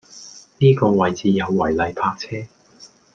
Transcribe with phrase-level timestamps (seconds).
[0.57, 2.47] 呢個位置有違例泊車